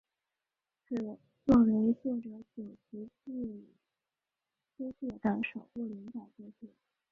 [0.83, 0.95] 此
[1.45, 3.67] 作为作者久慈进
[4.75, 6.73] 之介的首部连载作品。